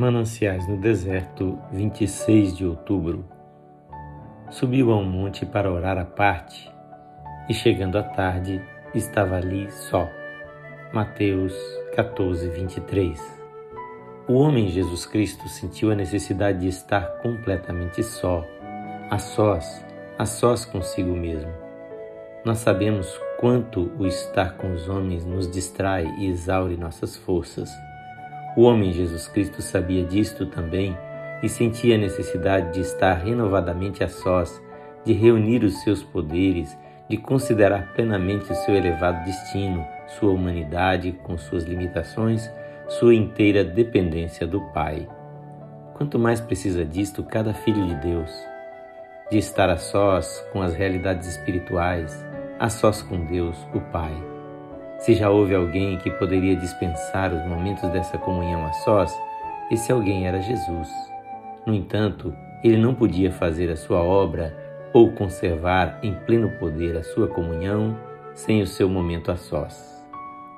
Mananciais 0.00 0.66
no 0.66 0.78
Deserto, 0.78 1.58
26 1.72 2.56
de 2.56 2.64
outubro. 2.64 3.22
Subiu 4.48 4.90
a 4.92 4.96
um 4.96 5.04
monte 5.04 5.44
para 5.44 5.70
orar 5.70 5.98
à 5.98 6.06
parte, 6.06 6.72
e 7.50 7.52
chegando 7.52 7.98
à 7.98 8.02
tarde, 8.02 8.62
estava 8.94 9.36
ali 9.36 9.70
só. 9.70 10.08
Mateus 10.90 11.54
14, 11.94 12.48
23. 12.48 13.20
O 14.26 14.36
homem 14.36 14.68
Jesus 14.68 15.04
Cristo 15.04 15.46
sentiu 15.50 15.90
a 15.90 15.94
necessidade 15.94 16.60
de 16.60 16.68
estar 16.68 17.18
completamente 17.18 18.02
só, 18.02 18.42
a 19.10 19.18
sós, 19.18 19.84
a 20.18 20.24
sós 20.24 20.64
consigo 20.64 21.14
mesmo. 21.14 21.52
Nós 22.42 22.56
sabemos 22.60 23.06
quanto 23.38 23.92
o 23.98 24.06
estar 24.06 24.56
com 24.56 24.72
os 24.72 24.88
homens 24.88 25.26
nos 25.26 25.50
distrai 25.50 26.06
e 26.18 26.26
exaure 26.26 26.78
nossas 26.78 27.18
forças 27.18 27.70
o 28.56 28.62
homem 28.62 28.92
Jesus 28.92 29.28
Cristo 29.28 29.62
sabia 29.62 30.04
disto 30.04 30.46
também 30.46 30.96
e 31.42 31.48
sentia 31.48 31.94
a 31.94 31.98
necessidade 31.98 32.74
de 32.74 32.80
estar 32.80 33.14
renovadamente 33.14 34.02
a 34.02 34.08
sós, 34.08 34.60
de 35.04 35.12
reunir 35.12 35.64
os 35.64 35.82
seus 35.82 36.02
poderes, 36.02 36.76
de 37.08 37.16
considerar 37.16 37.92
plenamente 37.94 38.50
o 38.52 38.54
seu 38.54 38.74
elevado 38.74 39.24
destino, 39.24 39.86
sua 40.18 40.32
humanidade 40.32 41.12
com 41.22 41.38
suas 41.38 41.64
limitações, 41.64 42.50
sua 42.88 43.14
inteira 43.14 43.64
dependência 43.64 44.46
do 44.46 44.60
Pai. 44.72 45.08
Quanto 45.94 46.18
mais 46.18 46.40
precisa 46.40 46.84
disto 46.84 47.22
cada 47.22 47.54
filho 47.54 47.86
de 47.86 47.94
Deus, 47.96 48.30
de 49.30 49.38
estar 49.38 49.70
a 49.70 49.76
sós 49.76 50.44
com 50.52 50.60
as 50.60 50.74
realidades 50.74 51.28
espirituais, 51.28 52.26
a 52.58 52.68
sós 52.68 53.00
com 53.00 53.24
Deus, 53.26 53.56
o 53.72 53.80
Pai. 53.92 54.39
Se 55.00 55.14
já 55.14 55.30
houve 55.30 55.54
alguém 55.54 55.96
que 55.96 56.10
poderia 56.10 56.54
dispensar 56.54 57.32
os 57.32 57.42
momentos 57.46 57.88
dessa 57.88 58.18
comunhão 58.18 58.66
a 58.66 58.72
sós, 58.72 59.10
esse 59.70 59.90
alguém 59.90 60.26
era 60.26 60.42
Jesus. 60.42 60.90
No 61.64 61.74
entanto, 61.74 62.34
ele 62.62 62.76
não 62.76 62.94
podia 62.94 63.32
fazer 63.32 63.70
a 63.70 63.76
sua 63.76 64.02
obra 64.02 64.54
ou 64.92 65.10
conservar 65.12 65.98
em 66.02 66.14
pleno 66.26 66.50
poder 66.58 66.98
a 66.98 67.02
sua 67.02 67.26
comunhão 67.26 67.96
sem 68.34 68.60
o 68.60 68.66
seu 68.66 68.90
momento 68.90 69.30
a 69.32 69.36
sós. 69.36 70.04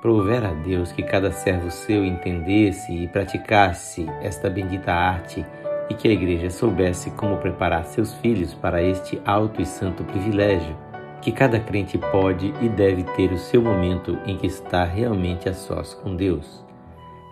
Prover 0.00 0.44
a 0.44 0.52
Deus 0.52 0.90
que 0.90 1.04
cada 1.04 1.30
servo 1.30 1.70
seu 1.70 2.04
entendesse 2.04 2.92
e 2.92 3.06
praticasse 3.06 4.06
esta 4.20 4.50
bendita 4.50 4.92
arte 4.92 5.46
e 5.88 5.94
que 5.94 6.08
a 6.08 6.12
Igreja 6.12 6.50
soubesse 6.50 7.12
como 7.12 7.36
preparar 7.36 7.84
seus 7.84 8.12
filhos 8.14 8.54
para 8.54 8.82
este 8.82 9.22
alto 9.24 9.62
e 9.62 9.66
santo 9.66 10.02
privilégio 10.02 10.76
que 11.22 11.30
cada 11.30 11.60
crente 11.60 11.96
pode 11.96 12.52
e 12.60 12.68
deve 12.68 13.04
ter 13.04 13.32
o 13.32 13.38
seu 13.38 13.62
momento 13.62 14.18
em 14.26 14.36
que 14.36 14.46
está 14.46 14.84
realmente 14.84 15.48
a 15.48 15.54
sós 15.54 15.94
com 15.94 16.16
Deus. 16.16 16.64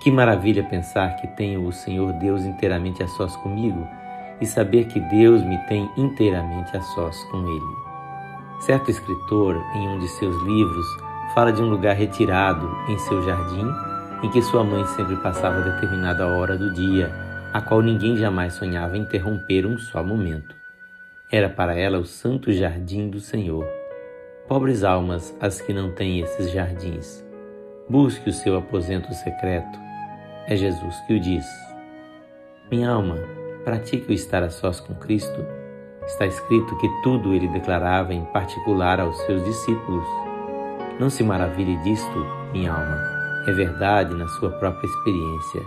Que 0.01 0.11
maravilha 0.11 0.63
pensar 0.63 1.17
que 1.17 1.27
tenho 1.37 1.67
o 1.67 1.73
Senhor 1.73 2.13
Deus 2.15 2.45
inteiramente 2.45 3.03
a 3.03 3.09
sós 3.09 3.37
comigo 3.37 3.87
e 4.41 4.47
saber 4.47 4.87
que 4.87 5.01
Deus 5.01 5.43
me 5.43 5.59
tem 5.67 5.91
inteiramente 5.97 6.75
a 6.77 6.81
sós 6.81 7.23
com 7.25 7.39
Ele. 7.39 7.91
Certo 8.61 8.91
escritor, 8.91 9.57
em 9.75 9.89
um 9.89 9.99
de 9.99 10.09
seus 10.09 10.41
livros, 10.45 10.87
fala 11.35 11.53
de 11.53 11.61
um 11.61 11.69
lugar 11.69 11.97
retirado 11.97 12.71
em 12.89 12.99
seu 12.99 13.21
jardim 13.23 13.67
em 14.23 14.31
que 14.31 14.43
sua 14.43 14.63
mãe 14.63 14.85
sempre 14.87 15.17
passava 15.17 15.63
determinada 15.63 16.27
hora 16.27 16.57
do 16.57 16.73
dia, 16.73 17.11
a 17.53 17.61
qual 17.61 17.81
ninguém 17.81 18.17
jamais 18.17 18.53
sonhava 18.53 18.97
interromper 18.97 19.67
um 19.67 19.79
só 19.79 20.03
momento. 20.05 20.55
Era 21.31 21.49
para 21.49 21.75
ela 21.75 21.99
o 21.99 22.05
santo 22.05 22.53
jardim 22.53 23.09
do 23.09 23.19
Senhor 23.19 23.80
Pobres 24.51 24.83
almas 24.83 25.33
as 25.41 25.61
que 25.61 25.73
não 25.73 25.93
têm 25.93 26.19
esses 26.19 26.51
jardins. 26.51 27.25
Busque 27.89 28.31
o 28.31 28.33
seu 28.33 28.59
aposento 28.59 29.15
secreto. 29.15 29.79
É 30.49 30.57
Jesus 30.57 30.97
que 31.07 31.15
o 31.15 31.21
diz. 31.21 31.47
Minha 32.69 32.91
alma, 32.91 33.17
pratique 33.63 34.11
o 34.11 34.13
estar 34.13 34.43
a 34.43 34.51
sós 34.51 34.81
com 34.81 34.93
Cristo. 34.97 35.47
Está 36.05 36.27
escrito 36.27 36.77
que 36.79 36.89
tudo 37.05 37.33
ele 37.33 37.47
declarava 37.47 38.13
em 38.13 38.25
particular 38.25 38.99
aos 38.99 39.17
seus 39.19 39.45
discípulos. 39.45 40.05
Não 40.99 41.09
se 41.09 41.23
maravilhe 41.23 41.77
disto, 41.85 42.27
minha 42.53 42.73
alma. 42.73 43.01
É 43.47 43.53
verdade 43.53 44.17
na 44.17 44.27
sua 44.27 44.51
própria 44.51 44.89
experiência. 44.89 45.63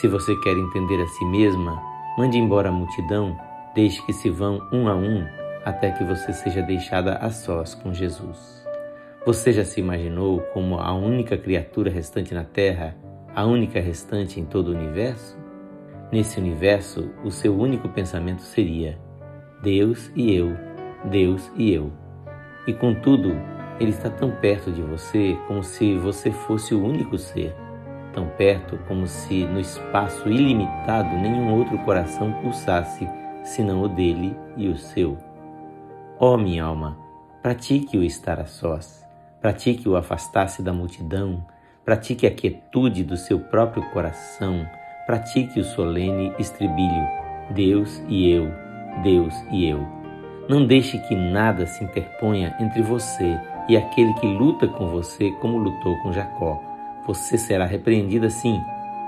Se 0.00 0.08
você 0.08 0.34
quer 0.36 0.56
entender 0.56 0.98
a 1.02 1.06
si 1.08 1.26
mesma, 1.26 1.78
mande 2.16 2.38
embora 2.38 2.70
a 2.70 2.72
multidão, 2.72 3.36
deixe 3.74 4.00
que 4.06 4.14
se 4.14 4.30
vão 4.30 4.66
um 4.72 4.88
a 4.88 4.94
um 4.94 5.47
até 5.68 5.90
que 5.90 6.02
você 6.02 6.32
seja 6.32 6.62
deixada 6.62 7.16
a 7.16 7.30
sós 7.30 7.74
com 7.74 7.92
Jesus. 7.92 8.66
Você 9.26 9.52
já 9.52 9.66
se 9.66 9.78
imaginou 9.80 10.40
como 10.54 10.80
a 10.80 10.94
única 10.94 11.36
criatura 11.36 11.90
restante 11.90 12.32
na 12.32 12.42
Terra, 12.42 12.96
a 13.34 13.44
única 13.44 13.78
restante 13.78 14.40
em 14.40 14.46
todo 14.46 14.68
o 14.68 14.74
universo? 14.74 15.38
Nesse 16.10 16.40
universo, 16.40 17.10
o 17.22 17.30
seu 17.30 17.54
único 17.54 17.86
pensamento 17.90 18.40
seria: 18.40 18.98
Deus 19.62 20.10
e 20.16 20.34
eu, 20.34 20.56
Deus 21.04 21.52
e 21.54 21.70
eu. 21.74 21.92
E 22.66 22.72
contudo, 22.72 23.36
Ele 23.78 23.90
está 23.90 24.08
tão 24.08 24.30
perto 24.30 24.72
de 24.72 24.80
você 24.80 25.36
como 25.46 25.62
se 25.62 25.98
você 25.98 26.30
fosse 26.30 26.74
o 26.74 26.82
único 26.82 27.18
ser, 27.18 27.54
tão 28.14 28.26
perto 28.38 28.78
como 28.88 29.06
se 29.06 29.44
no 29.44 29.60
espaço 29.60 30.30
ilimitado 30.30 31.14
nenhum 31.18 31.58
outro 31.58 31.76
coração 31.80 32.32
pulsasse 32.40 33.06
senão 33.44 33.82
o 33.82 33.88
dele 33.88 34.34
e 34.56 34.66
o 34.68 34.76
seu. 34.78 35.27
Ó 36.20 36.34
oh, 36.34 36.36
minha 36.36 36.64
alma, 36.64 36.98
pratique 37.40 37.96
o 37.96 38.02
estar 38.02 38.40
a 38.40 38.44
sós, 38.44 39.06
pratique 39.40 39.88
o 39.88 39.94
afastar-se 39.94 40.60
da 40.60 40.72
multidão, 40.72 41.46
pratique 41.84 42.26
a 42.26 42.30
quietude 42.34 43.04
do 43.04 43.16
seu 43.16 43.38
próprio 43.38 43.88
coração, 43.90 44.66
pratique 45.06 45.60
o 45.60 45.64
solene 45.64 46.32
estribilho, 46.36 47.06
Deus 47.50 48.02
e 48.08 48.32
eu, 48.32 48.50
Deus 49.04 49.32
e 49.52 49.68
eu. 49.68 49.86
Não 50.48 50.66
deixe 50.66 50.98
que 51.06 51.14
nada 51.14 51.66
se 51.66 51.84
interponha 51.84 52.56
entre 52.58 52.82
você 52.82 53.38
e 53.68 53.76
aquele 53.76 54.12
que 54.14 54.26
luta 54.26 54.66
com 54.66 54.88
você 54.88 55.30
como 55.40 55.56
lutou 55.56 55.96
com 56.02 56.12
Jacó. 56.12 56.60
Você 57.06 57.38
será 57.38 57.64
repreendida 57.64 58.28
sim, 58.28 58.60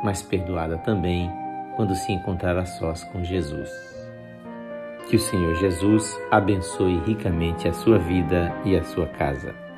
mas 0.04 0.22
perdoada 0.22 0.78
também 0.78 1.28
quando 1.74 1.96
se 1.96 2.12
encontrar 2.12 2.56
a 2.56 2.66
sós 2.66 3.02
com 3.02 3.24
Jesus. 3.24 3.99
Que 5.10 5.16
o 5.16 5.18
Senhor 5.18 5.56
Jesus 5.56 6.16
abençoe 6.30 7.02
ricamente 7.04 7.66
a 7.66 7.72
sua 7.72 7.98
vida 7.98 8.54
e 8.64 8.76
a 8.76 8.84
sua 8.84 9.08
casa. 9.08 9.69